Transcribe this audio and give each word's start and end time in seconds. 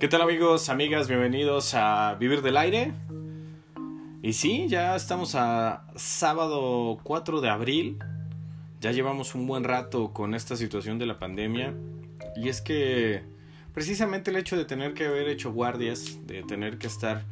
¿Qué 0.00 0.06
tal 0.06 0.22
amigos, 0.22 0.68
amigas? 0.68 1.08
Bienvenidos 1.08 1.74
a 1.74 2.14
Vivir 2.20 2.40
del 2.40 2.56
Aire. 2.56 2.92
Y 4.22 4.32
sí, 4.34 4.68
ya 4.68 4.94
estamos 4.94 5.34
a 5.34 5.88
sábado 5.96 7.00
4 7.02 7.40
de 7.40 7.48
abril. 7.48 7.98
Ya 8.80 8.92
llevamos 8.92 9.34
un 9.34 9.48
buen 9.48 9.64
rato 9.64 10.12
con 10.12 10.36
esta 10.36 10.54
situación 10.54 11.00
de 11.00 11.06
la 11.06 11.18
pandemia. 11.18 11.74
Y 12.36 12.48
es 12.48 12.60
que 12.60 13.24
precisamente 13.74 14.30
el 14.30 14.36
hecho 14.36 14.56
de 14.56 14.64
tener 14.64 14.94
que 14.94 15.06
haber 15.06 15.28
hecho 15.28 15.52
guardias, 15.52 16.24
de 16.28 16.44
tener 16.44 16.78
que 16.78 16.86
estar 16.86 17.24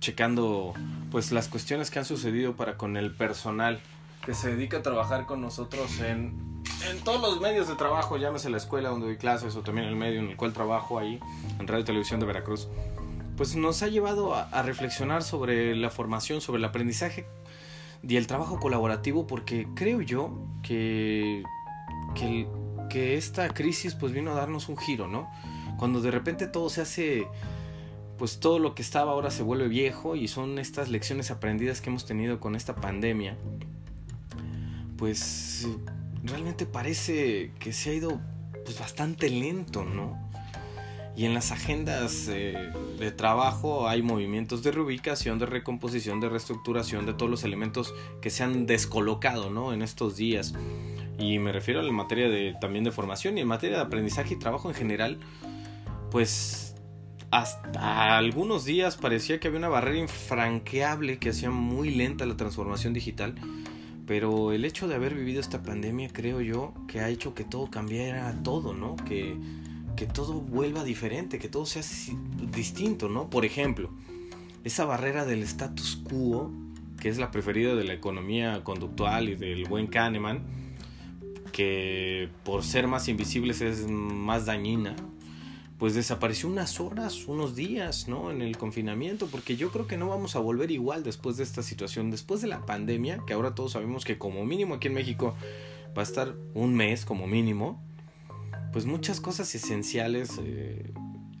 checando 0.00 0.72
pues 1.10 1.30
las 1.30 1.48
cuestiones 1.48 1.90
que 1.90 1.98
han 1.98 2.06
sucedido 2.06 2.56
para 2.56 2.78
con 2.78 2.96
el 2.96 3.14
personal 3.14 3.80
que 4.24 4.32
se 4.32 4.54
dedica 4.54 4.78
a 4.78 4.82
trabajar 4.82 5.26
con 5.26 5.40
nosotros 5.40 6.00
en 6.00 6.57
en 6.86 7.00
todos 7.00 7.20
los 7.20 7.40
medios 7.40 7.68
de 7.68 7.74
trabajo, 7.74 8.16
llámese 8.16 8.50
la 8.50 8.56
escuela 8.56 8.90
donde 8.90 9.06
doy 9.06 9.16
clases 9.16 9.56
o 9.56 9.62
también 9.62 9.86
el 9.86 9.96
medio 9.96 10.20
en 10.20 10.28
el 10.28 10.36
cual 10.36 10.52
trabajo 10.52 10.98
ahí, 10.98 11.20
en 11.58 11.66
Radio 11.66 11.84
Televisión 11.84 12.20
de 12.20 12.26
Veracruz, 12.26 12.68
pues 13.36 13.56
nos 13.56 13.82
ha 13.82 13.88
llevado 13.88 14.34
a, 14.34 14.62
reflexionar 14.62 15.22
sobre 15.22 15.74
la 15.76 15.90
formación, 15.90 16.40
sobre 16.40 16.58
el 16.58 16.64
aprendizaje 16.64 17.26
y 18.02 18.16
el 18.16 18.26
trabajo 18.26 18.58
colaborativo, 18.58 19.26
porque 19.26 19.68
creo 19.74 20.00
yo 20.00 20.46
que, 20.62 21.42
que, 22.14 22.48
que 22.90 23.16
esta 23.16 23.48
crisis 23.48 23.94
pues 23.94 24.12
vino 24.12 24.32
a 24.32 24.34
darnos 24.34 24.68
un 24.68 24.76
giro, 24.76 25.08
¿no? 25.08 25.30
Cuando 25.78 26.00
de 26.00 26.10
repente 26.10 26.48
todo 26.48 26.68
se 26.68 26.80
hace 26.80 27.28
pues 28.18 28.40
todo 28.40 28.58
lo 28.58 28.74
que 28.74 28.82
estaba 28.82 29.12
ahora 29.12 29.30
se 29.30 29.44
vuelve 29.44 29.68
viejo 29.68 30.16
y 30.16 30.26
son 30.26 30.58
estas 30.58 30.88
lecciones 30.88 31.30
aprendidas 31.30 31.80
que 31.80 31.90
hemos 31.90 32.04
tenido 32.04 32.40
con 32.40 32.56
esta 32.56 32.74
pandemia. 32.74 33.36
Pues 34.96 35.68
realmente 36.28 36.66
parece 36.66 37.52
que 37.58 37.72
se 37.72 37.90
ha 37.90 37.94
ido 37.94 38.20
pues, 38.64 38.78
bastante 38.78 39.30
lento, 39.30 39.84
¿no? 39.84 40.28
Y 41.18 41.24
en 41.24 41.34
las 41.34 41.50
agendas 41.50 42.28
eh, 42.28 42.70
de 42.96 43.10
trabajo 43.10 43.88
hay 43.88 44.02
movimientos 44.02 44.62
de 44.62 44.70
reubicación, 44.70 45.40
de 45.40 45.46
recomposición, 45.46 46.20
de 46.20 46.28
reestructuración 46.28 47.06
de 47.06 47.12
todos 47.12 47.28
los 47.28 47.42
elementos 47.42 47.92
que 48.22 48.30
se 48.30 48.44
han 48.44 48.66
descolocado 48.66 49.50
¿no? 49.50 49.72
en 49.72 49.82
estos 49.82 50.16
días. 50.16 50.54
Y 51.18 51.40
me 51.40 51.50
refiero 51.50 51.80
a 51.80 51.82
la 51.82 51.90
materia 51.90 52.28
de, 52.28 52.54
también 52.60 52.84
de 52.84 52.92
formación 52.92 53.36
y 53.36 53.40
en 53.40 53.48
materia 53.48 53.78
de 53.78 53.82
aprendizaje 53.82 54.34
y 54.34 54.38
trabajo 54.38 54.68
en 54.68 54.76
general, 54.76 55.18
pues 56.12 56.76
hasta 57.32 58.16
algunos 58.16 58.64
días 58.64 58.96
parecía 58.96 59.40
que 59.40 59.48
había 59.48 59.58
una 59.58 59.68
barrera 59.68 59.98
infranqueable 59.98 61.18
que 61.18 61.30
hacía 61.30 61.50
muy 61.50 61.90
lenta 61.90 62.26
la 62.26 62.36
transformación 62.36 62.92
digital 62.92 63.34
pero 64.08 64.52
el 64.52 64.64
hecho 64.64 64.88
de 64.88 64.94
haber 64.94 65.14
vivido 65.14 65.38
esta 65.38 65.62
pandemia 65.62 66.08
creo 66.10 66.40
yo 66.40 66.72
que 66.88 67.00
ha 67.00 67.10
hecho 67.10 67.34
que 67.34 67.44
todo 67.44 67.70
cambiara 67.70 68.34
todo, 68.42 68.72
¿no? 68.72 68.96
Que, 68.96 69.36
que 69.96 70.06
todo 70.06 70.40
vuelva 70.40 70.82
diferente, 70.82 71.38
que 71.38 71.50
todo 71.50 71.66
sea 71.66 71.82
distinto, 72.50 73.10
¿no? 73.10 73.28
Por 73.28 73.44
ejemplo, 73.44 73.90
esa 74.64 74.86
barrera 74.86 75.26
del 75.26 75.42
status 75.42 76.02
quo, 76.08 76.50
que 76.98 77.10
es 77.10 77.18
la 77.18 77.30
preferida 77.30 77.74
de 77.74 77.84
la 77.84 77.92
economía 77.92 78.64
conductual 78.64 79.28
y 79.28 79.36
del 79.36 79.66
buen 79.66 79.88
Kahneman, 79.88 80.42
que 81.52 82.30
por 82.44 82.64
ser 82.64 82.86
más 82.86 83.08
invisibles 83.08 83.60
es 83.60 83.90
más 83.90 84.46
dañina, 84.46 84.96
pues 85.78 85.94
desapareció 85.94 86.48
unas 86.48 86.80
horas, 86.80 87.26
unos 87.28 87.54
días, 87.54 88.08
¿no? 88.08 88.32
En 88.32 88.42
el 88.42 88.58
confinamiento, 88.58 89.28
porque 89.28 89.56
yo 89.56 89.70
creo 89.70 89.86
que 89.86 89.96
no 89.96 90.08
vamos 90.08 90.34
a 90.34 90.40
volver 90.40 90.72
igual 90.72 91.04
después 91.04 91.36
de 91.36 91.44
esta 91.44 91.62
situación, 91.62 92.10
después 92.10 92.40
de 92.40 92.48
la 92.48 92.66
pandemia, 92.66 93.22
que 93.26 93.32
ahora 93.32 93.54
todos 93.54 93.72
sabemos 93.72 94.04
que 94.04 94.18
como 94.18 94.44
mínimo 94.44 94.74
aquí 94.74 94.88
en 94.88 94.94
México 94.94 95.36
va 95.96 96.02
a 96.02 96.04
estar 96.04 96.34
un 96.54 96.74
mes 96.74 97.04
como 97.04 97.28
mínimo, 97.28 97.80
pues 98.72 98.86
muchas 98.86 99.20
cosas 99.20 99.54
esenciales 99.54 100.40
eh, 100.42 100.92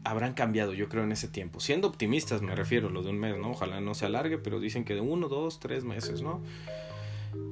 habrán 0.04 0.34
cambiado, 0.34 0.72
yo 0.72 0.88
creo, 0.88 1.02
en 1.02 1.10
ese 1.10 1.26
tiempo. 1.26 1.58
Siendo 1.58 1.88
optimistas 1.88 2.40
me 2.40 2.54
refiero, 2.54 2.90
lo 2.90 3.02
de 3.02 3.10
un 3.10 3.18
mes, 3.18 3.36
¿no? 3.36 3.50
Ojalá 3.50 3.80
no 3.80 3.94
se 3.94 4.06
alargue, 4.06 4.38
pero 4.38 4.60
dicen 4.60 4.84
que 4.84 4.94
de 4.94 5.00
uno, 5.00 5.28
dos, 5.28 5.58
tres 5.58 5.82
meses, 5.82 6.22
¿no? 6.22 6.42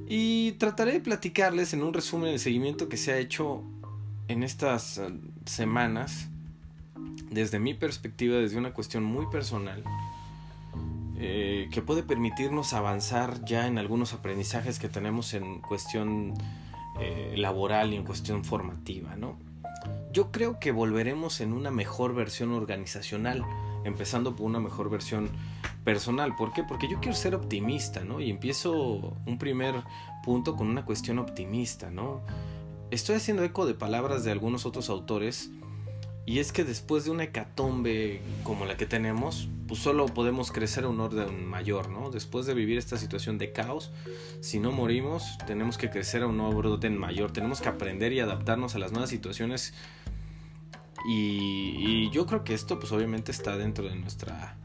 Y 0.07 0.53
trataré 0.53 0.93
de 0.93 0.99
platicarles 1.01 1.73
en 1.73 1.83
un 1.83 1.93
resumen 1.93 2.31
el 2.31 2.39
seguimiento 2.39 2.87
que 2.87 2.95
se 2.95 3.11
ha 3.11 3.17
hecho 3.17 3.63
en 4.29 4.43
estas 4.43 4.99
eh, 4.99 5.09
semanas 5.45 6.29
desde 7.29 7.59
mi 7.59 7.73
perspectiva, 7.73 8.37
desde 8.37 8.57
una 8.57 8.73
cuestión 8.73 9.03
muy 9.03 9.27
personal, 9.27 9.83
eh, 11.19 11.69
que 11.71 11.81
puede 11.81 12.03
permitirnos 12.03 12.73
avanzar 12.73 13.43
ya 13.43 13.67
en 13.67 13.77
algunos 13.77 14.13
aprendizajes 14.13 14.77
que 14.77 14.87
tenemos 14.87 15.33
en 15.33 15.61
cuestión 15.61 16.33
eh, 16.99 17.33
laboral 17.37 17.93
y 17.93 17.95
en 17.95 18.03
cuestión 18.03 18.43
formativa, 18.43 19.15
¿no? 19.15 19.37
Yo 20.11 20.31
creo 20.31 20.59
que 20.59 20.71
volveremos 20.71 21.41
en 21.41 21.53
una 21.53 21.71
mejor 21.71 22.13
versión 22.13 22.51
organizacional, 22.51 23.43
empezando 23.83 24.35
por 24.35 24.45
una 24.45 24.59
mejor 24.59 24.89
versión 24.89 25.29
personal. 25.83 26.35
¿Por 26.35 26.53
qué? 26.53 26.63
Porque 26.63 26.87
yo 26.87 26.99
quiero 26.99 27.15
ser 27.15 27.35
optimista, 27.35 28.03
¿no? 28.03 28.19
Y 28.19 28.29
empiezo 28.29 29.15
un 29.25 29.37
primer 29.37 29.75
punto 30.23 30.55
con 30.55 30.67
una 30.67 30.85
cuestión 30.85 31.19
optimista, 31.19 31.89
¿no? 31.89 32.21
Estoy 32.91 33.15
haciendo 33.15 33.43
eco 33.43 33.65
de 33.65 33.73
palabras 33.73 34.23
de 34.23 34.31
algunos 34.31 34.65
otros 34.65 34.89
autores 34.89 35.49
y 36.27 36.39
es 36.39 36.51
que 36.51 36.65
después 36.65 37.05
de 37.05 37.11
una 37.11 37.23
hecatombe 37.23 38.19
como 38.43 38.65
la 38.65 38.75
que 38.75 38.85
tenemos, 38.85 39.47
pues 39.65 39.79
solo 39.79 40.07
podemos 40.07 40.51
crecer 40.51 40.83
a 40.83 40.89
un 40.89 40.99
orden 40.99 41.45
mayor, 41.45 41.89
¿no? 41.89 42.11
Después 42.11 42.45
de 42.45 42.53
vivir 42.53 42.77
esta 42.77 42.97
situación 42.97 43.37
de 43.37 43.53
caos, 43.53 43.91
si 44.41 44.59
no 44.59 44.73
morimos, 44.73 45.37
tenemos 45.47 45.77
que 45.77 45.89
crecer 45.89 46.23
a 46.23 46.27
un 46.27 46.41
orden 46.41 46.97
mayor, 46.97 47.31
tenemos 47.31 47.61
que 47.61 47.69
aprender 47.69 48.11
y 48.11 48.19
adaptarnos 48.19 48.75
a 48.75 48.79
las 48.79 48.91
nuevas 48.91 49.09
situaciones. 49.09 49.73
Y, 51.07 52.09
yo 52.11 52.25
creo 52.25 52.43
que 52.43 52.53
esto, 52.53 52.77
pues 52.77 52.91
obviamente 52.91 53.31
está 53.31 53.55
dentro 53.55 53.87
de 53.87 53.95
nuestra 53.95 54.57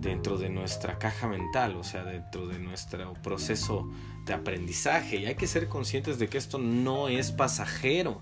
dentro 0.00 0.36
de 0.36 0.50
nuestra 0.50 0.98
caja 0.98 1.26
mental, 1.26 1.74
o 1.76 1.84
sea, 1.84 2.04
dentro 2.04 2.46
de 2.46 2.58
nuestro 2.58 3.14
proceso 3.14 3.90
de 4.26 4.34
aprendizaje. 4.34 5.16
Y 5.16 5.24
hay 5.24 5.36
que 5.36 5.46
ser 5.46 5.68
conscientes 5.68 6.18
de 6.18 6.28
que 6.28 6.36
esto 6.36 6.58
no 6.58 7.08
es 7.08 7.32
pasajero 7.32 8.20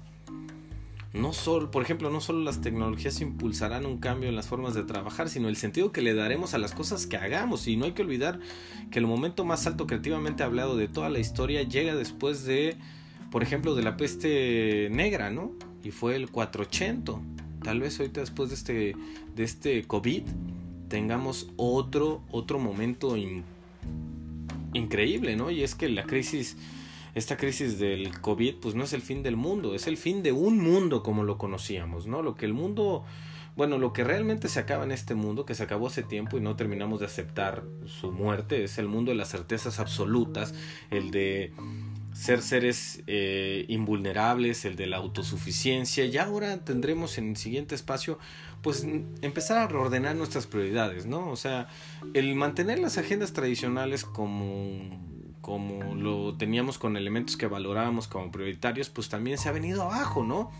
no 1.13 1.33
solo, 1.33 1.73
por 1.73 1.83
ejemplo, 1.83 2.09
no 2.11 2.21
solo 2.21 2.41
las 2.41 2.61
tecnologías 2.61 3.21
impulsarán 3.21 3.85
un 3.85 3.99
cambio 3.99 4.29
en 4.29 4.37
las 4.37 4.47
formas 4.47 4.75
de 4.75 4.85
trabajar, 4.85 5.29
sino 5.29 5.49
el 5.49 5.57
sentido 5.57 5.91
que 5.91 6.03
le 6.03 6.15
daremos 6.15 6.55
a 6.55 6.59
las 6.59 6.73
cosas 6.73 7.07
que 7.07 7.17
hagamos. 7.17 7.67
Y 7.67 7.77
no 7.77 7.87
hay 7.87 7.93
que 7.93 8.03
olvidar 8.03 8.39
que 8.93 9.01
el 9.01 9.07
momento 9.07 9.45
más 9.45 9.67
alto 9.67 9.89
creativamente 9.89 10.45
hablado 10.45 10.77
de 10.77 10.87
toda 10.87 11.09
la 11.09 11.19
historia 11.19 11.65
llega 11.65 11.97
después 11.97 12.45
de, 12.45 12.77
por 13.33 13.43
ejemplo, 13.43 13.75
de 13.75 13.83
la 13.83 13.97
peste 13.97 14.89
negra, 14.93 15.31
¿no? 15.31 15.53
Y 15.83 15.91
fue 15.91 16.15
el 16.15 16.31
480. 16.31 17.21
Tal 17.65 17.81
vez 17.81 17.99
ahorita 17.99 18.21
después 18.21 18.51
de 18.51 18.55
este, 18.55 18.97
de 19.35 19.43
este 19.43 19.83
COVID 19.83 20.23
tengamos 20.89 21.49
otro, 21.57 22.23
otro 22.31 22.61
momento 22.61 23.17
increíble, 24.73 25.35
¿no? 25.35 25.51
Y 25.51 25.65
es 25.65 25.75
que 25.75 25.89
la 25.89 26.05
crisis 26.05 26.57
esta 27.15 27.37
crisis 27.37 27.79
del 27.79 28.21
COVID 28.21 28.57
pues 28.57 28.75
no 28.75 28.85
es 28.85 28.93
el 28.93 29.03
fin 29.03 29.23
del 29.23 29.37
mundo, 29.37 29.75
es 29.75 29.87
el 29.87 29.97
fin 29.97 30.23
de 30.23 30.33
un 30.33 30.59
mundo 30.59 31.03
como 31.03 31.25
lo 31.25 31.39
conocíamos, 31.39 32.07
¿no? 32.07 32.23
Lo 32.23 32.35
que 32.35 32.47
el 32.47 32.53
mundo, 32.53 33.05
bueno, 33.57 33.79
lo 33.79 33.93
que 33.93 34.05
realmente 34.05 34.49
se 34.49 34.61
acaba 34.61 34.85
en 34.85 34.93
este 34.93 35.15
mundo, 35.15 35.45
que 35.45 35.55
se 35.55 35.63
acabó 35.63 35.89
hace 35.89 36.03
tiempo 36.03 36.39
y 36.39 36.41
no 36.41 36.57
terminamos 36.57 37.01
de 37.01 37.07
aceptar 37.07 37.65
su 37.87 38.13
muerte, 38.13 38.65
es 38.65 38.79
el 38.79 38.89
mundo 38.89 39.11
de 39.11 39.17
las 39.17 39.31
certezas 39.31 39.81
absolutas, 39.81 40.55
el 40.91 41.11
de 41.11 41.53
ser 42.13 42.43
seres 42.43 43.03
eh, 43.07 43.65
invulnerables, 43.69 44.65
el 44.65 44.77
de 44.77 44.87
la 44.87 44.99
autosuficiencia, 44.99 46.05
y 46.05 46.19
ahora 46.19 46.65
tendremos 46.65 47.19
en 47.19 47.31
el 47.31 47.37
siguiente 47.37 47.75
espacio 47.75 48.19
pues 48.63 48.87
empezar 49.23 49.59
a 49.59 49.69
reordenar 49.69 50.17
nuestras 50.17 50.47
prioridades, 50.47 51.07
¿no? 51.07 51.31
O 51.31 51.37
sea, 51.37 51.69
el 52.13 52.35
mantener 52.35 52.79
las 52.79 52.99
agendas 52.99 53.33
tradicionales 53.33 54.05
como 54.05 55.01
como 55.41 55.95
lo 55.95 56.37
teníamos 56.37 56.79
con 56.79 56.97
elementos 56.97 57.37
que 57.37 57.47
valorábamos 57.47 58.09
como 58.09 58.31
prioritarios, 58.31 58.91
pues 58.91 59.09
también 59.09 59.39
se 59.39 59.49
ha 59.49 59.53
venido 59.53 59.83
abajo, 59.83 60.23
¿no? 60.23 60.51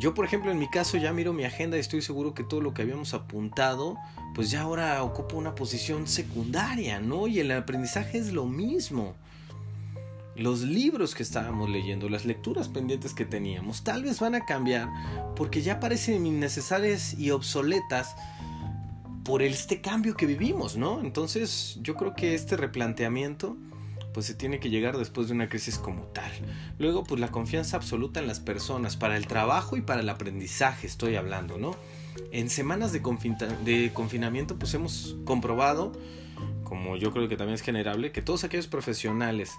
Yo, 0.00 0.14
por 0.14 0.24
ejemplo, 0.24 0.50
en 0.50 0.58
mi 0.58 0.68
caso 0.68 0.96
ya 0.96 1.12
miro 1.12 1.34
mi 1.34 1.44
agenda 1.44 1.76
y 1.76 1.80
estoy 1.80 2.00
seguro 2.00 2.32
que 2.32 2.42
todo 2.42 2.62
lo 2.62 2.72
que 2.72 2.80
habíamos 2.80 3.12
apuntado, 3.12 3.98
pues 4.34 4.50
ya 4.50 4.62
ahora 4.62 5.02
ocupa 5.02 5.36
una 5.36 5.54
posición 5.54 6.06
secundaria, 6.06 7.00
¿no? 7.00 7.26
Y 7.26 7.38
el 7.38 7.50
aprendizaje 7.52 8.16
es 8.16 8.32
lo 8.32 8.46
mismo. 8.46 9.14
Los 10.36 10.62
libros 10.62 11.14
que 11.14 11.22
estábamos 11.22 11.68
leyendo, 11.68 12.08
las 12.08 12.24
lecturas 12.24 12.68
pendientes 12.68 13.12
que 13.12 13.26
teníamos, 13.26 13.84
tal 13.84 14.02
vez 14.02 14.20
van 14.20 14.34
a 14.34 14.46
cambiar 14.46 14.88
porque 15.36 15.60
ya 15.60 15.80
parecen 15.80 16.24
innecesarias 16.24 17.18
y 17.18 17.30
obsoletas 17.30 18.16
por 19.30 19.42
este 19.42 19.80
cambio 19.80 20.16
que 20.16 20.26
vivimos, 20.26 20.76
¿no? 20.76 21.00
Entonces 21.02 21.78
yo 21.82 21.94
creo 21.94 22.16
que 22.16 22.34
este 22.34 22.56
replanteamiento 22.56 23.56
pues 24.12 24.26
se 24.26 24.34
tiene 24.34 24.58
que 24.58 24.70
llegar 24.70 24.98
después 24.98 25.28
de 25.28 25.34
una 25.34 25.48
crisis 25.48 25.78
como 25.78 26.02
tal. 26.06 26.32
Luego 26.80 27.04
pues 27.04 27.20
la 27.20 27.28
confianza 27.28 27.76
absoluta 27.76 28.18
en 28.18 28.26
las 28.26 28.40
personas, 28.40 28.96
para 28.96 29.16
el 29.16 29.28
trabajo 29.28 29.76
y 29.76 29.82
para 29.82 30.00
el 30.00 30.08
aprendizaje 30.08 30.88
estoy 30.88 31.14
hablando, 31.14 31.58
¿no? 31.58 31.76
En 32.32 32.50
semanas 32.50 32.90
de, 32.92 33.00
de 33.64 33.92
confinamiento 33.94 34.58
pues 34.58 34.74
hemos 34.74 35.16
comprobado, 35.24 35.92
como 36.64 36.96
yo 36.96 37.12
creo 37.12 37.28
que 37.28 37.36
también 37.36 37.54
es 37.54 37.62
generable, 37.62 38.10
que 38.10 38.22
todos 38.22 38.42
aquellos 38.42 38.66
profesionales 38.66 39.52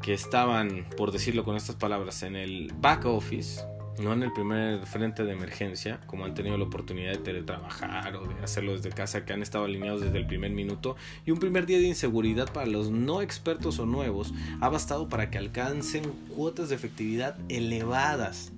que 0.00 0.14
estaban, 0.14 0.86
por 0.96 1.12
decirlo 1.12 1.44
con 1.44 1.56
estas 1.56 1.76
palabras, 1.76 2.22
en 2.22 2.36
el 2.36 2.72
back 2.80 3.04
office, 3.04 3.60
no 4.00 4.12
en 4.12 4.22
el 4.22 4.32
primer 4.32 4.86
frente 4.86 5.24
de 5.24 5.32
emergencia, 5.32 6.00
como 6.06 6.24
han 6.24 6.34
tenido 6.34 6.56
la 6.56 6.64
oportunidad 6.64 7.12
de 7.12 7.18
teletrabajar 7.18 8.16
o 8.16 8.26
de 8.26 8.42
hacerlo 8.42 8.72
desde 8.72 8.90
casa, 8.90 9.24
que 9.24 9.32
han 9.32 9.42
estado 9.42 9.64
alineados 9.64 10.00
desde 10.00 10.18
el 10.18 10.26
primer 10.26 10.50
minuto, 10.50 10.96
y 11.26 11.30
un 11.30 11.38
primer 11.38 11.66
día 11.66 11.78
de 11.78 11.86
inseguridad 11.86 12.52
para 12.52 12.66
los 12.66 12.90
no 12.90 13.22
expertos 13.22 13.78
o 13.78 13.86
nuevos 13.86 14.32
ha 14.60 14.68
bastado 14.68 15.08
para 15.08 15.30
que 15.30 15.38
alcancen 15.38 16.04
cuotas 16.34 16.70
de 16.70 16.76
efectividad 16.76 17.36
elevadas. 17.48 18.52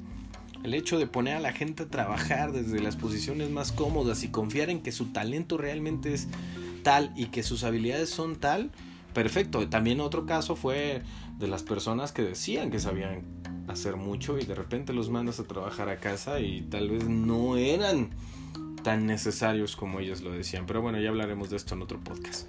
El 0.62 0.72
hecho 0.72 0.98
de 0.98 1.06
poner 1.06 1.36
a 1.36 1.40
la 1.40 1.52
gente 1.52 1.82
a 1.82 1.88
trabajar 1.88 2.52
desde 2.52 2.80
las 2.80 2.96
posiciones 2.96 3.50
más 3.50 3.70
cómodas 3.70 4.22
y 4.22 4.28
confiar 4.28 4.70
en 4.70 4.80
que 4.80 4.92
su 4.92 5.06
talento 5.06 5.58
realmente 5.58 6.14
es 6.14 6.28
tal 6.82 7.12
y 7.16 7.26
que 7.26 7.42
sus 7.42 7.64
habilidades 7.64 8.08
son 8.08 8.36
tal, 8.36 8.70
perfecto. 9.12 9.68
También 9.68 10.00
otro 10.00 10.24
caso 10.24 10.56
fue 10.56 11.02
de 11.38 11.48
las 11.48 11.62
personas 11.62 12.12
que 12.12 12.22
decían 12.22 12.70
que 12.70 12.78
sabían 12.78 13.24
hacer 13.68 13.96
mucho 13.96 14.38
y 14.38 14.44
de 14.44 14.54
repente 14.54 14.92
los 14.92 15.10
mandas 15.10 15.40
a 15.40 15.44
trabajar 15.44 15.88
a 15.88 15.98
casa 15.98 16.40
y 16.40 16.62
tal 16.62 16.90
vez 16.90 17.08
no 17.08 17.56
eran 17.56 18.10
tan 18.82 19.06
necesarios 19.06 19.76
como 19.76 20.00
ellos 20.00 20.20
lo 20.20 20.30
decían. 20.32 20.66
Pero 20.66 20.82
bueno, 20.82 21.00
ya 21.00 21.08
hablaremos 21.08 21.50
de 21.50 21.56
esto 21.56 21.74
en 21.74 21.82
otro 21.82 21.98
podcast. 22.00 22.48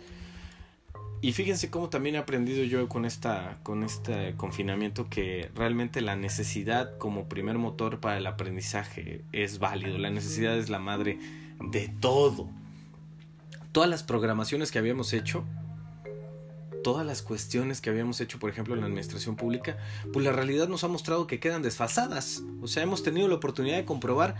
Y 1.22 1.32
fíjense 1.32 1.72
cómo 1.72 1.90
también 1.90 2.16
he 2.16 2.18
aprendido 2.20 2.64
yo 2.66 2.88
con, 2.88 3.04
esta, 3.04 3.58
con 3.64 3.84
este 3.84 4.36
confinamiento 4.36 5.10
que 5.10 5.50
realmente 5.56 6.02
la 6.02 6.16
necesidad 6.16 6.98
como 7.00 7.28
primer 7.28 7.58
motor 7.58 8.00
para 8.00 8.18
el 8.18 8.28
aprendizaje 8.28 9.24
es 9.32 9.58
válido. 9.58 9.98
La 9.98 10.12
necesidad 10.12 10.56
es 10.56 10.70
la 10.70 10.78
madre 10.78 11.18
de 11.60 11.88
todo. 12.00 12.48
Todas 13.72 13.90
las 13.90 14.04
programaciones 14.04 14.72
que 14.72 14.78
habíamos 14.78 15.14
hecho 15.14 15.46
todas 16.86 17.04
las 17.04 17.24
cuestiones 17.24 17.82
que 17.82 17.90
habíamos 17.90 18.22
hecho, 18.22 18.38
por 18.38 18.52
ejemplo, 18.52 18.76
en 18.76 18.82
la 18.82 18.86
administración 18.86 19.36
pública, 19.36 19.76
pues 20.14 20.24
la 20.24 20.32
realidad 20.32 20.68
nos 20.68 20.84
ha 20.84 20.88
mostrado 20.88 21.26
que 21.26 21.40
quedan 21.40 21.64
desfasadas. 21.64 22.44
O 22.62 22.68
sea, 22.68 22.84
hemos 22.84 23.02
tenido 23.02 23.28
la 23.28 23.34
oportunidad 23.34 23.78
de 23.78 23.86
comprobar 23.86 24.36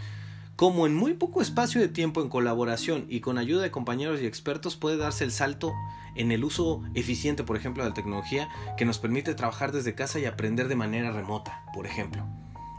cómo 0.56 0.86
en 0.86 0.94
muy 0.94 1.16
poco 1.16 1.42
espacio 1.42 1.82
de 1.82 1.88
tiempo 1.88 2.22
en 2.22 2.30
colaboración 2.30 3.08
y 3.10 3.22
con 3.22 3.40
ayuda 3.40 3.64
de 3.64 3.72
compañeros 3.72 4.22
y 4.22 4.28
expertos 4.28 4.76
puede 4.76 4.98
darse 4.98 5.24
el 5.24 5.32
salto 5.32 5.74
en 6.16 6.32
el 6.32 6.44
uso 6.44 6.84
eficiente, 6.94 7.44
por 7.44 7.58
ejemplo, 7.58 7.82
de 7.82 7.90
la 7.90 7.96
tecnología 7.96 8.48
que 8.78 8.86
nos 8.86 9.00
permite 9.00 9.34
trabajar 9.34 9.72
desde 9.72 9.96
casa 9.96 10.20
y 10.20 10.26
aprender 10.26 10.68
de 10.68 10.76
manera 10.76 11.12
remota, 11.12 11.64
por 11.74 11.88
ejemplo. 11.88 12.28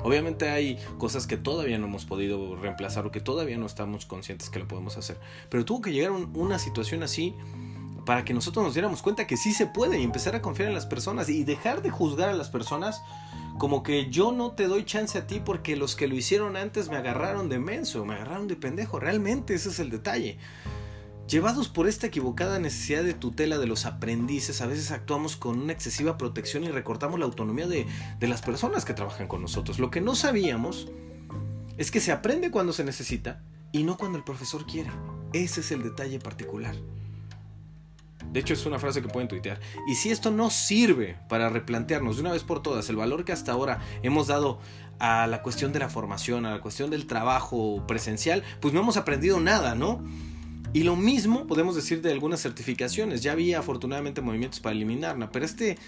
Obviamente 0.04 0.48
hay 0.48 0.78
cosas 0.96 1.26
que 1.26 1.36
todavía 1.36 1.76
no 1.78 1.86
hemos 1.86 2.04
podido 2.04 2.54
reemplazar 2.54 3.04
o 3.04 3.10
que 3.10 3.20
todavía 3.20 3.58
no 3.58 3.66
estamos 3.66 4.06
conscientes 4.06 4.48
que 4.48 4.60
lo 4.60 4.68
podemos 4.68 4.96
hacer. 4.96 5.18
Pero 5.50 5.64
tuvo 5.64 5.80
que 5.80 5.92
llegar 5.92 6.12
una 6.12 6.60
situación 6.60 7.02
así 7.02 7.34
para 8.06 8.24
que 8.24 8.32
nosotros 8.32 8.64
nos 8.64 8.72
diéramos 8.72 9.02
cuenta 9.02 9.26
que 9.26 9.36
sí 9.36 9.52
se 9.52 9.66
puede 9.66 9.98
y 9.98 10.04
empezar 10.04 10.34
a 10.36 10.40
confiar 10.40 10.68
en 10.68 10.74
las 10.74 10.86
personas 10.86 11.28
y 11.28 11.44
dejar 11.44 11.82
de 11.82 11.90
juzgar 11.90 12.30
a 12.30 12.34
las 12.34 12.48
personas 12.48 13.02
como 13.58 13.82
que 13.82 14.08
yo 14.10 14.32
no 14.32 14.52
te 14.52 14.68
doy 14.68 14.84
chance 14.84 15.18
a 15.18 15.26
ti 15.26 15.42
porque 15.44 15.76
los 15.76 15.96
que 15.96 16.06
lo 16.06 16.14
hicieron 16.14 16.56
antes 16.56 16.88
me 16.88 16.96
agarraron 16.96 17.48
de 17.48 17.58
menso, 17.58 18.04
me 18.04 18.14
agarraron 18.14 18.46
de 18.48 18.56
pendejo. 18.56 19.00
Realmente 19.00 19.54
ese 19.54 19.70
es 19.70 19.80
el 19.80 19.90
detalle. 19.90 20.38
Llevados 21.26 21.68
por 21.68 21.88
esta 21.88 22.06
equivocada 22.06 22.60
necesidad 22.60 23.02
de 23.02 23.12
tutela 23.12 23.58
de 23.58 23.66
los 23.66 23.84
aprendices, 23.84 24.60
a 24.60 24.66
veces 24.66 24.92
actuamos 24.92 25.36
con 25.36 25.58
una 25.58 25.72
excesiva 25.72 26.16
protección 26.16 26.62
y 26.62 26.68
recortamos 26.68 27.18
la 27.18 27.24
autonomía 27.24 27.66
de, 27.66 27.86
de 28.20 28.28
las 28.28 28.40
personas 28.40 28.84
que 28.84 28.94
trabajan 28.94 29.26
con 29.26 29.42
nosotros. 29.42 29.80
Lo 29.80 29.90
que 29.90 30.00
no 30.00 30.14
sabíamos 30.14 30.88
es 31.76 31.90
que 31.90 32.00
se 32.00 32.12
aprende 32.12 32.52
cuando 32.52 32.72
se 32.72 32.84
necesita 32.84 33.42
y 33.72 33.82
no 33.82 33.96
cuando 33.96 34.16
el 34.16 34.24
profesor 34.24 34.64
quiere. 34.64 34.90
Ese 35.32 35.60
es 35.60 35.72
el 35.72 35.82
detalle 35.82 36.20
particular. 36.20 36.76
De 38.32 38.40
hecho, 38.40 38.54
es 38.54 38.66
una 38.66 38.78
frase 38.78 39.02
que 39.02 39.08
pueden 39.08 39.28
tuitear. 39.28 39.60
Y 39.88 39.94
si 39.94 40.10
esto 40.10 40.30
no 40.30 40.50
sirve 40.50 41.16
para 41.28 41.48
replantearnos 41.48 42.16
de 42.16 42.22
una 42.22 42.32
vez 42.32 42.42
por 42.42 42.62
todas 42.62 42.88
el 42.90 42.96
valor 42.96 43.24
que 43.24 43.32
hasta 43.32 43.52
ahora 43.52 43.80
hemos 44.02 44.26
dado 44.26 44.58
a 44.98 45.26
la 45.26 45.42
cuestión 45.42 45.72
de 45.72 45.78
la 45.78 45.88
formación, 45.88 46.46
a 46.46 46.50
la 46.50 46.60
cuestión 46.60 46.90
del 46.90 47.06
trabajo 47.06 47.84
presencial, 47.86 48.42
pues 48.60 48.72
no 48.74 48.80
hemos 48.80 48.96
aprendido 48.96 49.40
nada, 49.40 49.74
¿no? 49.74 50.02
Y 50.72 50.82
lo 50.82 50.94
mismo 50.94 51.46
podemos 51.46 51.74
decir 51.74 52.02
de 52.02 52.12
algunas 52.12 52.42
certificaciones. 52.42 53.22
Ya 53.22 53.32
había 53.32 53.60
afortunadamente 53.60 54.20
movimientos 54.20 54.60
para 54.60 54.74
eliminarla, 54.74 55.30
pero 55.30 55.44
este, 55.44 55.78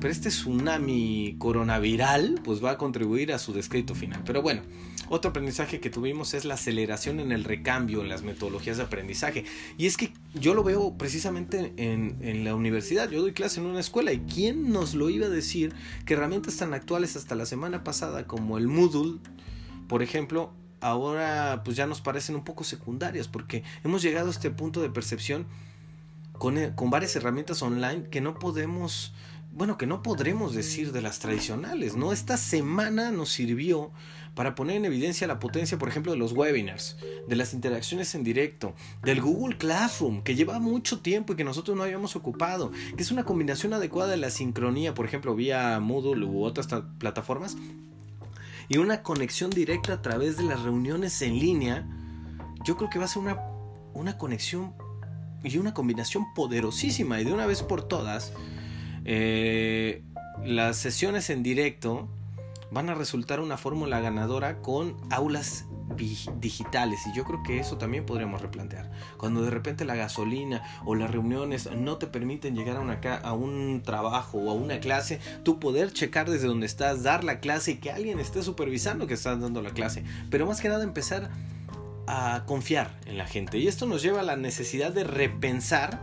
pero 0.00 0.10
este 0.10 0.30
tsunami 0.30 1.36
coronaviral 1.38 2.40
pues 2.44 2.64
va 2.64 2.70
a 2.72 2.78
contribuir 2.78 3.32
a 3.32 3.38
su 3.38 3.52
descrito 3.52 3.94
final. 3.94 4.22
Pero 4.24 4.40
bueno, 4.40 4.62
otro 5.08 5.30
aprendizaje 5.30 5.80
que 5.80 5.90
tuvimos 5.90 6.34
es 6.34 6.44
la 6.44 6.54
aceleración 6.54 7.20
en 7.20 7.32
el 7.32 7.44
recambio 7.44 8.02
en 8.02 8.08
las 8.08 8.22
metodologías 8.22 8.76
de 8.76 8.84
aprendizaje. 8.84 9.44
Y 9.76 9.86
es 9.86 9.96
que 9.96 10.12
yo 10.34 10.54
lo 10.54 10.62
veo 10.62 10.94
precisamente 10.96 11.72
en, 11.76 12.44
la 12.44 12.54
universidad. 12.54 13.10
Yo 13.10 13.22
doy 13.22 13.32
clase 13.32 13.60
en 13.60 13.66
una 13.66 13.80
escuela 13.80 14.12
y 14.12 14.20
¿quién 14.20 14.70
nos 14.70 14.94
lo 14.94 15.10
iba 15.10 15.26
a 15.26 15.30
decir 15.30 15.74
que 16.04 16.14
herramientas 16.14 16.56
tan 16.56 16.74
actuales 16.74 17.16
hasta 17.16 17.34
la 17.34 17.46
semana 17.46 17.84
pasada 17.84 18.26
como 18.26 18.58
el 18.58 18.68
Moodle, 18.68 19.18
por 19.88 20.02
ejemplo, 20.02 20.52
ahora 20.80 21.62
pues 21.64 21.76
ya 21.76 21.86
nos 21.86 22.00
parecen 22.00 22.36
un 22.36 22.44
poco 22.44 22.64
secundarias 22.64 23.28
porque 23.28 23.64
hemos 23.84 24.02
llegado 24.02 24.28
a 24.28 24.30
este 24.30 24.50
punto 24.50 24.80
de 24.80 24.90
percepción 24.90 25.46
con, 26.32 26.56
eh, 26.56 26.72
con, 26.74 26.90
varias 26.90 27.16
herramientas 27.16 27.62
online 27.62 28.04
que 28.10 28.20
no 28.20 28.38
podemos, 28.38 29.12
bueno, 29.58 29.76
que 29.76 29.88
no 29.88 30.04
podremos 30.04 30.54
decir 30.54 30.92
de 30.92 31.02
las 31.02 31.18
tradicionales, 31.18 31.96
¿no? 31.96 32.12
Esta 32.12 32.36
semana 32.36 33.10
nos 33.10 33.30
sirvió 33.30 33.90
para 34.36 34.54
poner 34.54 34.76
en 34.76 34.84
evidencia 34.84 35.26
la 35.26 35.40
potencia, 35.40 35.78
por 35.78 35.88
ejemplo, 35.88 36.12
de 36.12 36.18
los 36.18 36.32
webinars, 36.32 36.96
de 37.26 37.34
las 37.34 37.52
interacciones 37.54 38.14
en 38.14 38.22
directo, 38.22 38.72
del 39.02 39.20
Google 39.20 39.58
Classroom, 39.58 40.22
que 40.22 40.36
lleva 40.36 40.60
mucho 40.60 41.00
tiempo 41.00 41.32
y 41.32 41.36
que 41.36 41.42
nosotros 41.42 41.76
no 41.76 41.82
habíamos 41.82 42.14
ocupado, 42.14 42.70
que 42.96 43.02
es 43.02 43.10
una 43.10 43.24
combinación 43.24 43.74
adecuada 43.74 44.12
de 44.12 44.18
la 44.18 44.30
sincronía, 44.30 44.94
por 44.94 45.06
ejemplo, 45.06 45.34
vía 45.34 45.80
Moodle 45.80 46.24
u 46.24 46.44
otras 46.44 46.68
plataformas, 46.98 47.56
y 48.68 48.78
una 48.78 49.02
conexión 49.02 49.50
directa 49.50 49.94
a 49.94 50.02
través 50.02 50.36
de 50.36 50.44
las 50.44 50.62
reuniones 50.62 51.20
en 51.20 51.36
línea, 51.36 51.84
yo 52.64 52.76
creo 52.76 52.90
que 52.90 53.00
va 53.00 53.06
a 53.06 53.08
ser 53.08 53.22
una, 53.22 53.40
una 53.92 54.18
conexión 54.18 54.72
y 55.42 55.58
una 55.58 55.74
combinación 55.74 56.32
poderosísima. 56.34 57.20
Y 57.20 57.24
de 57.24 57.32
una 57.32 57.46
vez 57.46 57.64
por 57.64 57.82
todas, 57.82 58.32
eh, 59.10 60.02
las 60.44 60.76
sesiones 60.76 61.30
en 61.30 61.42
directo 61.42 62.10
van 62.70 62.90
a 62.90 62.94
resultar 62.94 63.40
una 63.40 63.56
fórmula 63.56 64.00
ganadora 64.00 64.58
con 64.58 64.98
aulas 65.08 65.64
digitales 65.96 67.00
y 67.06 67.16
yo 67.16 67.24
creo 67.24 67.42
que 67.42 67.58
eso 67.58 67.78
también 67.78 68.04
podríamos 68.04 68.42
replantear. 68.42 68.90
Cuando 69.16 69.40
de 69.40 69.48
repente 69.48 69.86
la 69.86 69.94
gasolina 69.94 70.62
o 70.84 70.94
las 70.94 71.10
reuniones 71.10 71.70
no 71.74 71.96
te 71.96 72.06
permiten 72.06 72.54
llegar 72.54 72.76
a, 72.76 73.16
a 73.16 73.32
un 73.32 73.80
trabajo 73.82 74.36
o 74.36 74.50
a 74.50 74.52
una 74.52 74.78
clase, 74.78 75.20
tú 75.42 75.58
poder 75.58 75.90
checar 75.94 76.28
desde 76.28 76.46
donde 76.46 76.66
estás, 76.66 77.02
dar 77.02 77.24
la 77.24 77.40
clase 77.40 77.70
y 77.70 77.76
que 77.76 77.90
alguien 77.90 78.20
esté 78.20 78.42
supervisando 78.42 79.06
que 79.06 79.14
estás 79.14 79.40
dando 79.40 79.62
la 79.62 79.70
clase. 79.70 80.04
Pero 80.28 80.44
más 80.44 80.60
que 80.60 80.68
nada 80.68 80.84
empezar 80.84 81.30
a 82.06 82.44
confiar 82.46 82.90
en 83.06 83.16
la 83.16 83.26
gente. 83.26 83.56
Y 83.56 83.68
esto 83.68 83.86
nos 83.86 84.02
lleva 84.02 84.20
a 84.20 84.24
la 84.24 84.36
necesidad 84.36 84.92
de 84.92 85.04
repensar 85.04 85.98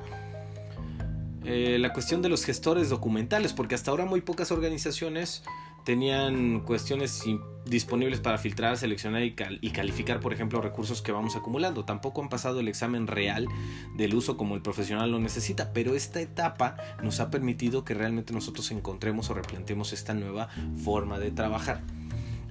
eh, 1.45 1.77
la 1.79 1.93
cuestión 1.93 2.21
de 2.21 2.29
los 2.29 2.43
gestores 2.43 2.89
documentales, 2.89 3.53
porque 3.53 3.75
hasta 3.75 3.91
ahora 3.91 4.05
muy 4.05 4.21
pocas 4.21 4.51
organizaciones 4.51 5.43
tenían 5.85 6.61
cuestiones 6.61 7.23
disponibles 7.65 8.19
para 8.19 8.39
filtrar, 8.39 8.75
seleccionar 8.75 9.21
y, 9.23 9.69
calificar, 9.71 10.19
por 10.19 10.33
ejemplo, 10.33 10.59
recursos 10.59 11.03
que 11.03 11.11
vamos 11.11 11.35
acumulando. 11.35 11.85
Tampoco 11.85 12.23
han 12.23 12.29
pasado 12.29 12.59
el 12.59 12.67
examen 12.67 13.05
real 13.05 13.47
del 13.95 14.15
uso 14.15 14.35
como 14.35 14.55
el 14.55 14.63
profesional 14.63 15.11
lo 15.11 15.19
necesita, 15.19 15.71
pero 15.73 15.93
esta 15.93 16.19
etapa 16.19 16.75
nos 17.03 17.19
ha 17.19 17.29
permitido 17.29 17.85
que 17.85 17.93
realmente 17.93 18.33
nosotros 18.33 18.71
encontremos 18.71 19.29
o 19.29 19.35
replanteemos 19.35 19.93
esta 19.93 20.15
nueva 20.15 20.49
forma 20.83 21.19
de 21.19 21.29
trabajar. 21.29 21.81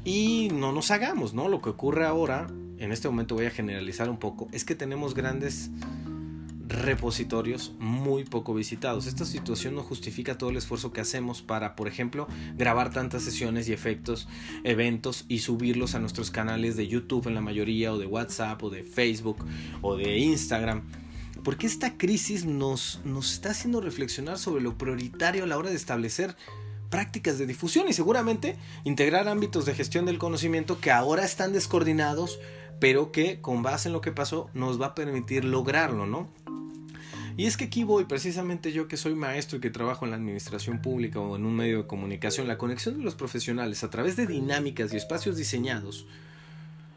Y 0.04 0.50
no 0.52 0.70
nos 0.70 0.92
hagamos, 0.92 1.34
¿no? 1.34 1.48
Lo 1.48 1.60
que 1.60 1.70
ocurre 1.70 2.06
ahora, 2.06 2.46
en 2.78 2.92
este 2.92 3.08
momento 3.08 3.34
voy 3.34 3.46
a 3.46 3.50
generalizar 3.50 4.08
un 4.08 4.18
poco, 4.18 4.46
es 4.52 4.64
que 4.64 4.76
tenemos 4.76 5.14
grandes 5.14 5.70
repositorios 6.66 7.74
muy 7.78 8.24
poco 8.24 8.54
visitados. 8.54 9.06
Esta 9.06 9.24
situación 9.24 9.74
no 9.74 9.82
justifica 9.82 10.38
todo 10.38 10.50
el 10.50 10.56
esfuerzo 10.56 10.92
que 10.92 11.00
hacemos 11.00 11.42
para, 11.42 11.76
por 11.76 11.88
ejemplo, 11.88 12.26
grabar 12.56 12.92
tantas 12.92 13.22
sesiones 13.22 13.68
y 13.68 13.72
efectos, 13.72 14.28
eventos 14.64 15.24
y 15.28 15.40
subirlos 15.40 15.94
a 15.94 15.98
nuestros 15.98 16.30
canales 16.30 16.76
de 16.76 16.88
YouTube 16.88 17.26
en 17.26 17.34
la 17.34 17.40
mayoría, 17.40 17.92
o 17.92 17.98
de 17.98 18.06
WhatsApp, 18.06 18.62
o 18.62 18.70
de 18.70 18.82
Facebook, 18.82 19.44
o 19.82 19.96
de 19.96 20.18
Instagram. 20.18 20.82
Porque 21.42 21.66
esta 21.66 21.98
crisis 21.98 22.46
nos, 22.46 23.00
nos 23.04 23.32
está 23.32 23.50
haciendo 23.50 23.80
reflexionar 23.80 24.38
sobre 24.38 24.62
lo 24.62 24.78
prioritario 24.78 25.44
a 25.44 25.46
la 25.46 25.58
hora 25.58 25.70
de 25.70 25.76
establecer 25.76 26.34
prácticas 26.88 27.38
de 27.38 27.46
difusión 27.46 27.88
y 27.88 27.92
seguramente 27.92 28.56
integrar 28.84 29.28
ámbitos 29.28 29.66
de 29.66 29.74
gestión 29.74 30.06
del 30.06 30.18
conocimiento 30.18 30.80
que 30.80 30.92
ahora 30.92 31.24
están 31.24 31.52
descoordinados, 31.52 32.38
pero 32.78 33.12
que 33.12 33.40
con 33.40 33.62
base 33.62 33.88
en 33.88 33.92
lo 33.92 34.00
que 34.00 34.12
pasó 34.12 34.48
nos 34.54 34.80
va 34.80 34.86
a 34.86 34.94
permitir 34.94 35.44
lograrlo, 35.44 36.06
¿no? 36.06 36.30
Y 37.36 37.46
es 37.46 37.56
que 37.56 37.64
aquí 37.64 37.82
voy, 37.82 38.04
precisamente 38.04 38.72
yo 38.72 38.86
que 38.86 38.96
soy 38.96 39.14
maestro 39.14 39.58
y 39.58 39.60
que 39.60 39.70
trabajo 39.70 40.04
en 40.04 40.12
la 40.12 40.16
administración 40.16 40.80
pública 40.80 41.18
o 41.18 41.34
en 41.34 41.44
un 41.44 41.56
medio 41.56 41.78
de 41.78 41.86
comunicación, 41.86 42.46
la 42.46 42.58
conexión 42.58 42.98
de 42.98 43.04
los 43.04 43.16
profesionales 43.16 43.82
a 43.82 43.90
través 43.90 44.16
de 44.16 44.26
dinámicas 44.26 44.92
y 44.92 44.96
espacios 44.96 45.36
diseñados, 45.36 46.06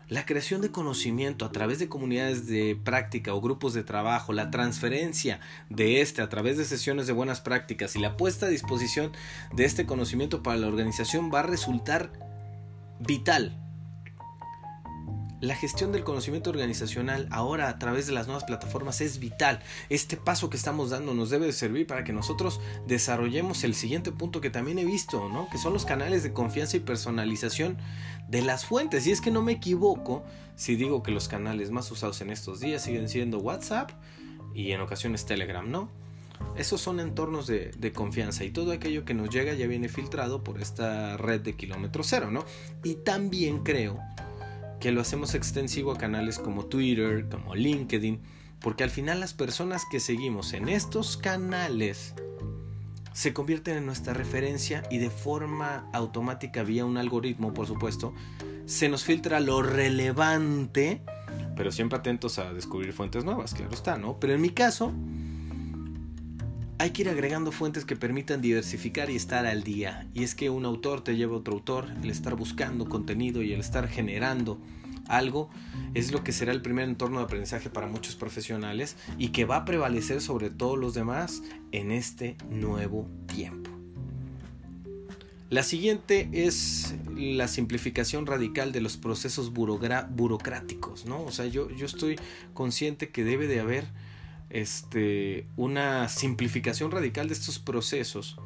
la 0.10 0.26
creación 0.26 0.62
de 0.62 0.72
conocimiento 0.72 1.44
a 1.44 1.52
través 1.52 1.80
de 1.80 1.90
comunidades 1.90 2.48
de 2.48 2.80
práctica 2.82 3.34
o 3.34 3.42
grupos 3.42 3.74
de 3.74 3.84
trabajo, 3.84 4.32
la 4.32 4.52
transferencia 4.52 5.40
de 5.70 6.02
este 6.02 6.22
a 6.22 6.30
través 6.30 6.58
de 6.58 6.66
sesiones 6.66 7.08
de 7.08 7.14
buenas 7.14 7.42
prácticas 7.42 7.96
y 7.96 8.00
la 8.00 8.16
puesta 8.16 8.46
a 8.46 8.50
disposición 8.50 9.12
de 9.54 9.66
este 9.66 9.86
conocimiento 9.86 10.44
para 10.44 10.58
la 10.58 10.68
organización 10.68 11.32
va 11.34 11.40
a 11.40 11.44
resultar 11.44 12.12
vital 13.00 13.58
La 15.40 15.56
gestión 15.56 15.92
del 15.92 16.04
conocimiento 16.04 16.50
organizacional 16.50 17.28
ahora 17.30 17.70
a 17.70 17.78
través 17.78 18.08
de 18.08 18.14
las 18.14 18.26
nuevas 18.26 18.44
plataformas 18.44 19.02
es 19.02 19.20
vital. 19.20 19.60
Este 19.88 20.18
paso 20.18 20.50
que 20.50 20.58
estamos 20.58 20.90
dando 20.90 21.14
nos 21.14 21.30
debe 21.30 21.46
de 21.46 21.54
servir 21.54 21.86
para 21.86 22.04
que 22.04 22.12
nosotros 22.12 22.60
desarrollemos 22.88 23.64
el 23.64 23.76
siguiente 23.76 24.12
punto 24.12 24.42
que 24.42 24.50
también 24.50 24.80
he 24.80 24.86
visto, 24.86 25.30
¿no? 25.30 25.48
Que 25.52 25.60
son 25.60 25.74
los 25.74 25.86
canales 25.86 26.24
de 26.24 26.34
confianza 26.34 26.78
y 26.78 26.80
personalización 26.80 27.78
de 28.28 28.42
las 28.42 28.66
fuentes. 28.66 29.06
Y 29.06 29.12
es 29.12 29.22
que 29.22 29.30
no 29.30 29.44
me 29.44 29.52
equivoco 29.52 30.24
si 30.56 30.76
digo 30.76 31.04
que 31.04 31.12
los 31.12 31.28
canales 31.28 31.70
más 31.70 31.92
usados 31.92 32.20
en 32.22 32.32
estos 32.32 32.60
días 32.60 32.82
siguen 32.82 33.08
siendo 33.08 33.38
WhatsApp 33.38 33.92
y 34.56 34.72
en 34.72 34.82
ocasiones 34.82 35.28
Telegram, 35.28 35.70
¿no? 35.70 35.92
Esos 36.56 36.82
son 36.82 37.00
entornos 37.00 37.46
de, 37.46 37.72
de, 37.78 37.92
confianza 37.92 38.44
y 38.44 38.50
todo 38.50 38.72
aquello 38.72 39.06
que 39.06 39.14
nos 39.14 39.30
llega 39.30 39.54
ya 39.54 39.68
viene 39.68 39.88
filtrado 39.88 40.44
por 40.44 40.60
esta 40.60 41.16
red 41.18 41.42
de 41.42 41.56
kilómetro 41.56 42.04
cero, 42.04 42.32
¿no? 42.32 42.44
Y 42.84 42.96
también 42.96 43.64
creo 43.64 44.00
que 44.80 44.92
lo 44.92 45.02
hacemos 45.02 45.34
extensivo 45.34 45.92
a 45.92 45.98
canales 45.98 46.40
como 46.40 46.66
Twitter, 46.66 47.28
como 47.30 47.56
LinkedIn, 47.56 48.20
porque 48.60 48.84
al 48.84 48.90
final 48.90 49.20
las 49.20 49.34
personas 49.34 49.84
que 49.90 50.00
seguimos 50.00 50.54
en 50.54 50.70
estos 50.70 51.18
canales 51.18 52.14
se 53.14 53.34
convierten 53.34 53.78
en 53.78 53.86
nuestra 53.86 54.14
referencia 54.14 54.84
y 54.92 55.00
de 55.00 55.10
forma 55.10 55.90
automática 55.92 56.64
vía 56.64 56.86
un 56.86 56.98
algoritmo, 56.98 57.54
por 57.54 57.66
supuesto, 57.66 58.14
se 58.66 58.90
nos 58.90 59.04
filtra 59.04 59.40
lo 59.40 59.64
relevante, 59.64 61.02
pero 61.56 61.72
siempre 61.72 61.98
atentos 61.98 62.38
a 62.38 62.54
descubrir 62.54 62.94
fuentes 62.94 63.24
nuevas, 63.24 63.54
claro 63.54 63.74
está, 63.74 63.98
¿no? 63.98 64.20
Pero 64.20 64.34
en 64.34 64.42
mi 64.42 64.52
caso, 64.52 64.94
hay 66.80 66.92
que 66.92 67.02
ir 67.02 67.10
agregando 67.10 67.52
fuentes 67.52 67.86
que 67.86 67.96
permitan 67.96 68.42
diversificar 68.42 69.10
y 69.10 69.16
estar 69.16 69.46
al 69.46 69.64
día. 69.64 70.08
Y 70.14 70.24
es 70.24 70.36
que 70.36 70.50
un 70.50 70.66
autor 70.66 71.04
te 71.04 71.16
lleva 71.16 71.34
a 71.36 71.40
otro 71.40 71.56
autor, 71.56 71.88
el 72.04 72.10
estar 72.12 72.36
buscando 72.36 72.88
contenido 72.88 73.42
y 73.42 73.54
el 73.54 73.60
estar 73.60 73.88
generando 73.88 74.60
algo 75.08 75.50
es 75.94 76.12
lo 76.12 76.24
que 76.24 76.34
será 76.34 76.52
el 76.52 76.62
primer 76.62 76.88
entorno 76.88 77.20
de 77.20 77.26
aprendizaje 77.26 77.70
para 77.70 77.88
muchos 77.88 78.16
profesionales 78.16 78.96
y 79.18 79.30
que 79.30 79.46
va 79.46 79.58
a 79.58 79.66
prevalecer 79.66 80.22
sobre 80.22 80.50
todos 80.50 80.78
los 80.78 80.94
demás 80.94 81.42
en 81.72 81.92
este 81.92 82.36
nuevo 82.50 83.08
tiempo. 83.26 83.72
La 85.50 85.64
siguiente 85.64 86.30
es 86.34 86.94
la 87.16 87.48
simplificación 87.48 88.26
radical 88.26 88.74
de 88.74 88.82
los 88.82 88.98
procesos 88.98 89.54
burocráticos, 89.54 91.06
¿no? 91.06 91.24
O 91.24 91.32
sea, 91.32 91.46
yo, 91.46 91.72
yo 91.72 91.86
estoy 91.86 92.20
consciente 92.54 93.10
que 93.10 93.24
debe 93.24 93.48
de 93.48 93.62
haber 93.62 93.86
este, 94.50 95.46
una 95.56 96.08
simplificación 96.10 96.92
radical 96.92 97.28
de 97.28 97.34
estos 97.34 97.60
procesos 97.60 98.38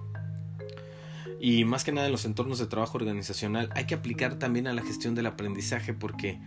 y 1.39 1.65
más 1.65 1.83
que 1.83 1.91
nada 1.91 2.07
en 2.07 2.11
los 2.11 2.25
entornos 2.25 2.59
de 2.59 2.67
trabajo 2.67 2.97
organizacional 2.97 3.69
hay 3.73 3.85
que 3.85 3.95
aplicar 3.95 4.37
también 4.37 4.67
a 4.67 4.73
la 4.73 4.83
gestión 4.83 5.15
del 5.15 5.25
aprendizaje 5.25 5.93
porque 5.93 6.39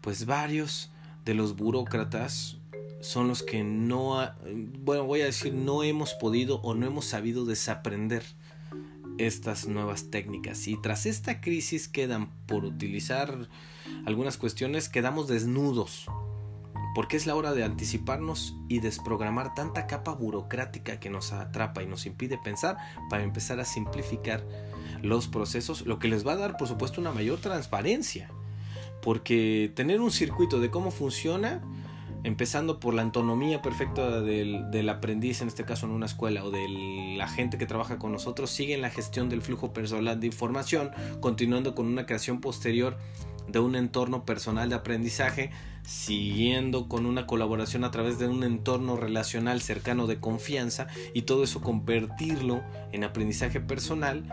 pues 0.00 0.26
varios 0.26 0.90
de 1.24 1.34
los 1.34 1.56
burócratas 1.56 2.58
son 3.00 3.26
los 3.26 3.42
que 3.42 3.64
no, 3.64 4.32
bueno, 4.80 5.04
voy 5.04 5.22
a 5.22 5.26
decir, 5.26 5.52
no 5.52 5.82
hemos 5.82 6.14
podido 6.14 6.60
o 6.62 6.74
no 6.74 6.86
hemos 6.86 7.04
sabido 7.04 7.44
desaprender 7.44 8.22
estas 9.18 9.66
nuevas 9.66 10.10
técnicas. 10.10 10.68
Y 10.68 10.80
tras 10.80 11.06
esta 11.06 11.40
crisis 11.40 11.88
quedan 11.88 12.30
por 12.46 12.64
utilizar 12.64 13.48
algunas 14.06 14.36
cuestiones, 14.36 14.88
quedamos 14.88 15.26
desnudos 15.26 16.06
porque 16.94 17.16
es 17.16 17.26
la 17.26 17.34
hora 17.34 17.52
de 17.52 17.64
anticiparnos 17.64 18.56
y 18.68 18.80
desprogramar 18.80 19.54
tanta 19.54 19.86
capa 19.86 20.12
burocrática 20.12 21.00
que 21.00 21.10
nos 21.10 21.32
atrapa 21.32 21.82
y 21.82 21.86
nos 21.86 22.06
impide 22.06 22.38
pensar 22.38 22.76
para 23.08 23.22
empezar 23.22 23.60
a 23.60 23.64
simplificar 23.64 24.44
los 25.02 25.28
procesos, 25.28 25.86
lo 25.86 25.98
que 25.98 26.08
les 26.08 26.26
va 26.26 26.32
a 26.32 26.36
dar 26.36 26.56
por 26.56 26.68
supuesto 26.68 27.00
una 27.00 27.12
mayor 27.12 27.40
transparencia, 27.40 28.30
porque 29.02 29.72
tener 29.74 30.00
un 30.00 30.10
circuito 30.10 30.60
de 30.60 30.70
cómo 30.70 30.90
funciona, 30.90 31.62
empezando 32.24 32.78
por 32.78 32.94
la 32.94 33.02
autonomía 33.02 33.62
perfecta 33.62 34.20
del, 34.20 34.70
del, 34.70 34.88
aprendiz, 34.88 35.40
en 35.40 35.48
este 35.48 35.64
caso 35.64 35.86
en 35.86 35.92
una 35.92 36.06
escuela, 36.06 36.44
o 36.44 36.50
de 36.50 36.68
la 37.16 37.26
gente 37.26 37.58
que 37.58 37.66
trabaja 37.66 37.98
con 37.98 38.12
nosotros, 38.12 38.50
sigue 38.50 38.74
en 38.74 38.82
la 38.82 38.90
gestión 38.90 39.28
del 39.28 39.42
flujo 39.42 39.72
personal 39.72 40.20
de 40.20 40.26
información, 40.26 40.92
continuando 41.20 41.74
con 41.74 41.86
una 41.86 42.06
creación 42.06 42.40
posterior 42.40 42.96
de 43.48 43.58
un 43.58 43.74
entorno 43.74 44.24
personal 44.24 44.68
de 44.68 44.76
aprendizaje, 44.76 45.50
siguiendo 45.84 46.88
con 46.88 47.06
una 47.06 47.26
colaboración 47.26 47.84
a 47.84 47.90
través 47.90 48.18
de 48.18 48.28
un 48.28 48.44
entorno 48.44 48.96
relacional 48.96 49.60
cercano 49.60 50.06
de 50.06 50.20
confianza 50.20 50.86
y 51.12 51.22
todo 51.22 51.44
eso 51.44 51.60
convertirlo 51.60 52.62
en 52.92 53.04
aprendizaje 53.04 53.60
personal. 53.60 54.24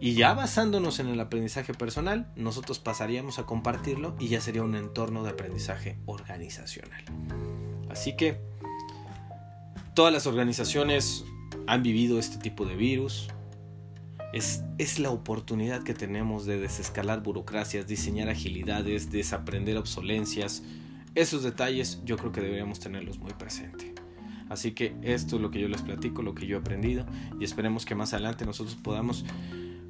Y 0.00 0.14
ya 0.14 0.34
basándonos 0.34 0.98
en 0.98 1.08
el 1.08 1.20
aprendizaje 1.20 1.74
personal, 1.74 2.26
nosotros 2.34 2.80
pasaríamos 2.80 3.38
a 3.38 3.44
compartirlo 3.44 4.16
y 4.18 4.28
ya 4.28 4.40
sería 4.40 4.64
un 4.64 4.74
entorno 4.74 5.22
de 5.22 5.30
aprendizaje 5.30 5.98
organizacional. 6.06 7.04
Así 7.88 8.16
que 8.16 8.40
todas 9.94 10.12
las 10.12 10.26
organizaciones 10.26 11.24
han 11.68 11.84
vivido 11.84 12.18
este 12.18 12.38
tipo 12.38 12.66
de 12.66 12.74
virus, 12.74 13.28
es, 14.32 14.98
la 14.98 15.10
oportunidad 15.10 15.82
que 15.82 15.94
tenemos 15.94 16.46
de 16.46 16.58
desescalar 16.58 17.22
burocracias, 17.22 17.86
diseñar 17.86 18.28
agilidades, 18.28 19.10
desaprender 19.10 19.76
obsolencias. 19.76 20.62
Esos 21.14 21.42
detalles 21.42 22.00
yo 22.04 22.16
creo 22.16 22.32
que 22.32 22.40
deberíamos 22.40 22.80
tenerlos 22.80 23.18
muy 23.18 23.32
presente. 23.32 23.94
Así 24.48 24.72
que 24.72 24.96
esto 25.02 25.36
es 25.36 25.42
lo 25.42 25.50
que 25.50 25.60
yo 25.60 25.68
les 25.68 25.82
platico, 25.82 26.22
lo 26.22 26.34
que 26.34 26.46
yo 26.46 26.56
he 26.56 26.60
aprendido 26.60 27.06
y 27.40 27.44
esperemos 27.44 27.86
que 27.86 27.94
más 27.94 28.12
adelante 28.12 28.44
nosotros 28.44 28.76
podamos 28.76 29.24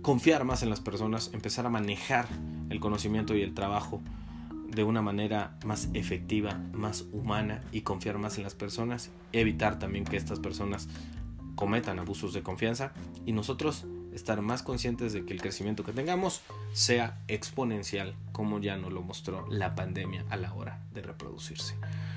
confiar 0.02 0.44
más 0.44 0.62
en 0.62 0.70
las 0.70 0.80
personas, 0.80 1.30
empezar 1.32 1.66
a 1.66 1.70
manejar 1.70 2.26
el 2.70 2.80
conocimiento 2.80 3.36
y 3.36 3.42
el 3.42 3.54
trabajo 3.54 4.02
de 4.68 4.84
una 4.84 5.02
manera 5.02 5.56
más 5.64 5.88
efectiva, 5.94 6.60
más 6.72 7.06
humana 7.12 7.62
y 7.72 7.82
confiar 7.82 8.18
más 8.18 8.38
en 8.38 8.44
las 8.44 8.54
personas, 8.54 9.10
evitar 9.32 9.78
también 9.78 10.04
que 10.04 10.16
estas 10.16 10.40
personas 10.40 10.88
cometan 11.54 11.98
abusos 11.98 12.32
de 12.32 12.42
confianza 12.42 12.92
y 13.26 13.32
nosotros 13.32 13.84
estar 14.14 14.40
más 14.42 14.62
conscientes 14.62 15.12
de 15.12 15.24
que 15.24 15.32
el 15.32 15.40
crecimiento 15.40 15.84
que 15.84 15.92
tengamos 15.92 16.42
sea 16.72 17.18
exponencial, 17.28 18.14
como 18.32 18.60
ya 18.60 18.76
nos 18.76 18.92
lo 18.92 19.02
mostró 19.02 19.46
la 19.50 19.74
pandemia 19.74 20.24
a 20.30 20.36
la 20.36 20.52
hora 20.54 20.80
de 20.92 21.02
reproducirse. 21.02 21.76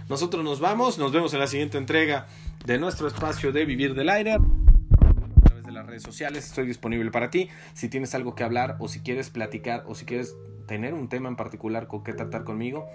Nosotros 0.10 0.44
nos 0.44 0.60
vamos, 0.60 0.98
nos 0.98 1.12
vemos 1.12 1.34
en 1.34 1.40
la 1.40 1.48
siguiente 1.48 1.78
entrega 1.78 2.28
de 2.66 2.78
nuestro 2.78 3.08
espacio 3.08 3.52
de 3.52 3.66
Vivir 3.66 3.96
del 3.96 4.10
Aire. 4.10 4.34
A 4.34 5.42
través 5.44 5.66
de 5.66 5.72
las 5.72 5.86
redes 5.86 6.04
sociales 6.04 6.46
estoy 6.46 6.68
disponible 6.68 7.10
para 7.12 7.30
ti. 7.30 7.50
Si 7.74 7.90
tienes 7.90 8.14
algo 8.14 8.36
que 8.36 8.44
hablar 8.44 8.78
o 8.80 8.88
si 8.88 9.00
quieres 9.00 9.30
platicar 9.30 9.84
o 9.88 9.96
si 9.96 10.06
quieres 10.06 10.36
tener 10.68 10.94
un 10.94 11.10
tema 11.10 11.30
en 11.30 11.36
particular 11.36 11.88
con 11.88 12.04
que 12.04 12.14
tratar 12.14 12.44
conmigo, 12.44 12.86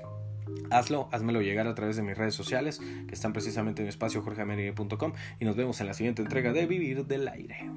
Hazlo, 0.71 1.09
házmelo 1.12 1.42
llegar 1.42 1.66
a 1.66 1.75
través 1.75 1.97
de 1.97 2.02
mis 2.02 2.16
redes 2.16 2.35
sociales, 2.35 2.80
que 3.09 3.14
están 3.14 3.33
precisamente 3.33 3.83
en 3.83 3.87
mi 3.87 3.88
espacio 3.88 4.23
jorgeamergue.com 4.23 5.12
y 5.38 5.45
nos 5.45 5.57
vemos 5.57 5.80
en 5.80 5.87
la 5.87 5.95
siguiente 5.95 6.23
entrega 6.23 6.52
de 6.52 6.66
Vivir 6.66 7.07
del 7.07 7.28
Aire. 7.28 7.71